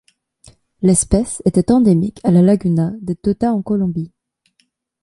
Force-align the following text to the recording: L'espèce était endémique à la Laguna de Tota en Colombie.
L'espèce 0.81 1.43
était 1.45 1.71
endémique 1.71 2.21
à 2.23 2.31
la 2.31 2.41
Laguna 2.41 2.91
de 3.01 3.13
Tota 3.13 3.53
en 3.53 3.61
Colombie. 3.61 4.11